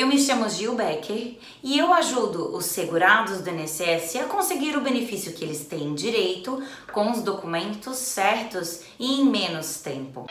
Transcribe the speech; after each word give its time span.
Eu 0.00 0.06
me 0.06 0.18
chamo 0.18 0.48
Gil 0.48 0.74
Becker 0.74 1.36
e 1.62 1.78
eu 1.78 1.92
ajudo 1.92 2.56
os 2.56 2.64
segurados 2.64 3.42
do 3.42 3.50
INSS 3.50 4.16
a 4.16 4.24
conseguir 4.24 4.74
o 4.74 4.80
benefício 4.80 5.34
que 5.34 5.44
eles 5.44 5.66
têm 5.66 5.94
direito 5.94 6.58
com 6.90 7.10
os 7.10 7.20
documentos 7.20 7.98
certos 7.98 8.80
e 8.98 9.20
em 9.20 9.26
menos 9.26 9.82
tempo. 9.82 10.24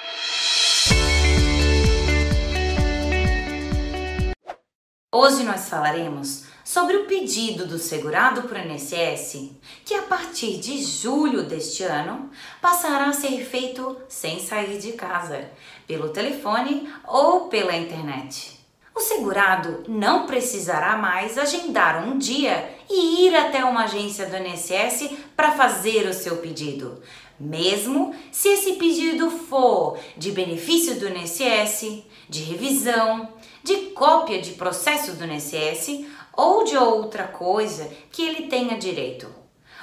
Hoje 5.13 5.43
nós 5.43 5.69
falaremos 5.69 6.45
sobre 6.65 6.97
o 6.97 7.05
pedido 7.05 7.67
do 7.67 7.77
segurado 7.77 8.49
para 8.49 8.63
o 8.63 8.71
INSS, 8.71 9.51
que 9.85 9.93
a 9.93 10.01
partir 10.01 10.57
de 10.57 10.83
julho 10.83 11.43
deste 11.43 11.83
ano 11.83 12.31
passará 12.59 13.05
a 13.05 13.13
ser 13.13 13.45
feito 13.45 13.95
sem 14.07 14.39
sair 14.39 14.79
de 14.79 14.93
casa, 14.93 15.47
pelo 15.85 16.09
telefone 16.09 16.91
ou 17.05 17.49
pela 17.49 17.77
internet. 17.77 18.58
O 18.95 18.99
segurado 18.99 19.83
não 19.87 20.25
precisará 20.25 20.97
mais 20.97 21.37
agendar 21.37 22.07
um 22.07 22.17
dia 22.17 22.69
e 22.89 23.27
ir 23.27 23.35
até 23.35 23.63
uma 23.63 23.83
agência 23.83 24.25
do 24.25 24.35
INSS 24.35 25.11
para 25.35 25.51
fazer 25.51 26.07
o 26.07 26.13
seu 26.13 26.37
pedido, 26.37 27.01
mesmo 27.39 28.13
se 28.31 28.49
esse 28.49 28.73
pedido 28.73 29.29
for 29.29 29.97
de 30.17 30.31
benefício 30.31 30.99
do 30.99 31.07
INSS, 31.07 32.03
de 32.27 32.43
revisão, 32.43 33.29
de 33.63 33.75
cópia 33.91 34.41
de 34.41 34.51
processo 34.51 35.13
do 35.13 35.25
INSS 35.25 36.05
ou 36.35 36.63
de 36.63 36.75
outra 36.75 37.25
coisa 37.25 37.89
que 38.11 38.21
ele 38.21 38.47
tenha 38.47 38.77
direito. 38.77 39.27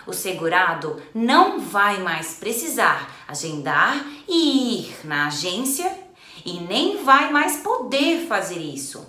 O 0.07 0.13
segurado 0.13 1.03
não 1.15 1.59
vai 1.59 1.99
mais 1.99 2.35
precisar 2.35 3.25
agendar 3.27 4.07
e 4.29 4.81
ir 4.81 4.97
na 5.05 5.27
agência 5.27 6.06
e 6.47 6.61
nem 6.61 7.03
vai 7.03 7.31
mais 7.33 7.59
poder 7.59 8.27
fazer 8.27 8.59
isso. 8.59 9.07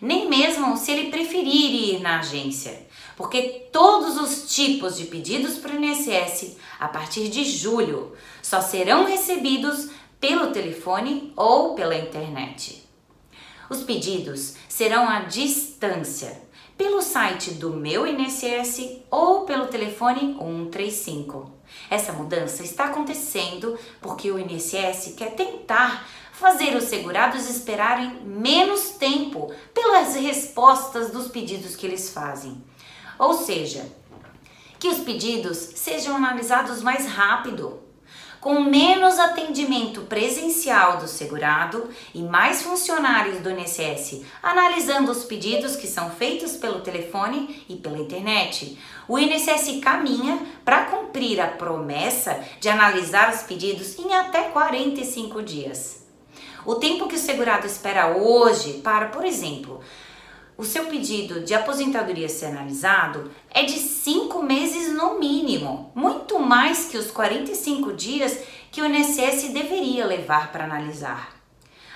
Nem 0.00 0.28
mesmo 0.28 0.76
se 0.76 0.90
ele 0.90 1.10
preferir 1.10 1.94
ir 1.94 2.00
na 2.00 2.18
agência, 2.18 2.86
porque 3.16 3.68
todos 3.72 4.18
os 4.18 4.52
tipos 4.52 4.96
de 4.96 5.04
pedidos 5.04 5.58
para 5.58 5.72
o 5.72 5.82
INSS 5.82 6.56
a 6.80 6.88
partir 6.88 7.28
de 7.28 7.44
julho 7.44 8.12
só 8.42 8.60
serão 8.60 9.04
recebidos 9.04 9.90
pelo 10.20 10.50
telefone 10.50 11.32
ou 11.36 11.76
pela 11.76 11.96
internet. 11.96 12.82
Os 13.70 13.84
pedidos 13.84 14.54
serão 14.68 15.08
à 15.08 15.20
distância 15.20 16.42
pelo 16.76 17.00
site 17.00 17.52
do 17.52 17.70
meu 17.70 18.04
INSS 18.04 19.02
ou 19.08 19.42
pelo 19.42 19.68
telefone 19.68 20.36
135. 20.36 21.50
Essa 21.88 22.12
mudança 22.12 22.62
está 22.64 22.86
acontecendo 22.86 23.78
porque 24.00 24.30
o 24.30 24.38
INSS 24.38 25.14
quer 25.16 25.34
tentar 25.36 26.06
fazer 26.42 26.76
os 26.76 26.84
segurados 26.84 27.48
esperarem 27.48 28.20
menos 28.24 28.90
tempo 28.90 29.54
pelas 29.72 30.16
respostas 30.16 31.10
dos 31.10 31.28
pedidos 31.28 31.76
que 31.76 31.86
eles 31.86 32.10
fazem. 32.10 32.62
Ou 33.16 33.32
seja, 33.32 33.86
que 34.78 34.88
os 34.88 34.98
pedidos 34.98 35.56
sejam 35.56 36.16
analisados 36.16 36.82
mais 36.82 37.06
rápido 37.06 37.80
com 38.40 38.60
menos 38.60 39.20
atendimento 39.20 40.00
presencial 40.00 40.96
do 40.96 41.06
segurado 41.06 41.88
e 42.12 42.20
mais 42.20 42.60
funcionários 42.60 43.38
do 43.38 43.48
INSS 43.48 44.22
analisando 44.42 45.12
os 45.12 45.22
pedidos 45.22 45.76
que 45.76 45.86
são 45.86 46.10
feitos 46.10 46.56
pelo 46.56 46.80
telefone 46.80 47.64
e 47.68 47.76
pela 47.76 47.98
internet, 47.98 48.76
o 49.06 49.16
INSS 49.16 49.78
caminha 49.80 50.44
para 50.64 50.86
cumprir 50.86 51.40
a 51.40 51.46
promessa 51.46 52.42
de 52.58 52.68
analisar 52.68 53.32
os 53.32 53.42
pedidos 53.42 53.96
em 53.96 54.12
até 54.12 54.48
45 54.48 55.40
dias. 55.40 56.01
O 56.64 56.76
tempo 56.76 57.08
que 57.08 57.16
o 57.16 57.18
segurado 57.18 57.66
espera 57.66 58.16
hoje 58.16 58.74
para, 58.84 59.08
por 59.08 59.24
exemplo, 59.24 59.80
o 60.56 60.64
seu 60.64 60.86
pedido 60.86 61.40
de 61.40 61.54
aposentadoria 61.54 62.28
ser 62.28 62.46
analisado 62.46 63.32
é 63.50 63.64
de 63.64 63.78
cinco 63.78 64.42
meses 64.42 64.92
no 64.92 65.18
mínimo, 65.18 65.90
muito 65.94 66.38
mais 66.38 66.86
que 66.86 66.96
os 66.96 67.10
45 67.10 67.92
dias 67.94 68.38
que 68.70 68.80
o 68.80 68.86
INSS 68.86 69.52
deveria 69.52 70.06
levar 70.06 70.52
para 70.52 70.64
analisar. 70.64 71.34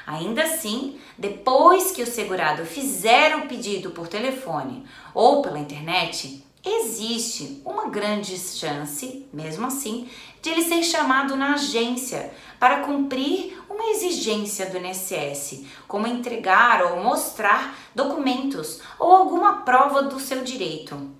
Ainda 0.04 0.42
assim, 0.42 0.98
depois 1.16 1.92
que 1.92 2.02
o 2.02 2.06
segurado 2.06 2.64
fizer 2.64 3.36
o 3.36 3.46
pedido 3.46 3.90
por 3.90 4.08
telefone 4.08 4.84
ou 5.14 5.42
pela 5.42 5.58
internet, 5.58 6.44
existe 6.66 7.62
uma 7.64 7.88
grande 7.88 8.36
chance, 8.36 9.26
mesmo 9.32 9.66
assim, 9.66 10.08
de 10.42 10.50
ele 10.50 10.64
ser 10.64 10.82
chamado 10.82 11.36
na 11.36 11.54
agência 11.54 12.32
para 12.58 12.80
cumprir 12.80 13.56
uma 13.70 13.90
exigência 13.90 14.66
do 14.66 14.78
INSS, 14.78 15.64
como 15.86 16.06
entregar 16.06 16.82
ou 16.82 17.02
mostrar 17.02 17.78
documentos 17.94 18.80
ou 18.98 19.12
alguma 19.12 19.62
prova 19.62 20.02
do 20.02 20.18
seu 20.18 20.42
direito. 20.42 21.14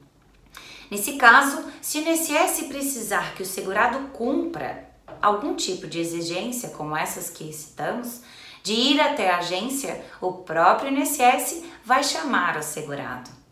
Nesse 0.91 1.15
caso, 1.15 1.65
se 1.81 1.99
o 1.99 2.09
INSS 2.09 2.67
precisar 2.69 3.35
que 3.35 3.43
o 3.43 3.47
segurado 3.47 3.99
cumpra 4.09 4.89
algum 5.23 5.55
tipo 5.55 5.87
de 5.87 6.01
exigência, 6.01 6.71
como 6.71 6.97
essas 6.97 7.31
que 7.31 7.53
citamos, 7.53 8.21
de 8.63 8.73
ir 8.73 9.01
até 9.01 9.31
a 9.31 9.39
agência, 9.39 10.05
o 10.21 10.33
próprio 10.33 10.91
INSS 10.91 11.63
vai 11.85 12.03
chamar 12.03 12.57
o 12.57 12.63
segurado. 12.63 13.46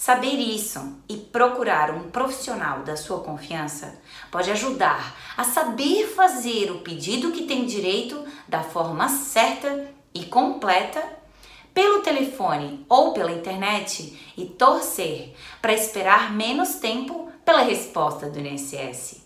Saber 0.00 0.36
isso 0.36 0.96
e 1.10 1.18
procurar 1.18 1.90
um 1.90 2.10
profissional 2.10 2.78
da 2.78 2.96
sua 2.96 3.20
confiança 3.20 4.00
pode 4.30 4.50
ajudar 4.50 5.14
a 5.36 5.44
saber 5.44 6.06
fazer 6.06 6.70
o 6.70 6.78
pedido 6.78 7.30
que 7.32 7.44
tem 7.44 7.66
direito 7.66 8.24
da 8.48 8.62
forma 8.62 9.10
certa 9.10 9.88
e 10.14 10.24
completa 10.24 11.06
pelo 11.74 12.00
telefone 12.00 12.82
ou 12.88 13.12
pela 13.12 13.30
internet 13.30 14.32
e 14.38 14.46
torcer 14.46 15.36
para 15.60 15.74
esperar 15.74 16.32
menos 16.32 16.76
tempo 16.76 17.30
pela 17.44 17.60
resposta 17.60 18.30
do 18.30 18.40
INSS. 18.40 19.22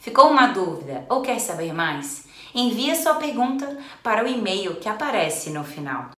Ficou 0.00 0.32
uma 0.32 0.48
dúvida 0.48 1.06
ou 1.08 1.22
quer 1.22 1.38
saber 1.38 1.72
mais? 1.72 2.26
Envie 2.52 2.96
sua 2.96 3.14
pergunta 3.14 3.78
para 4.02 4.24
o 4.24 4.26
e-mail 4.26 4.74
que 4.80 4.88
aparece 4.88 5.50
no 5.50 5.62
final. 5.62 6.10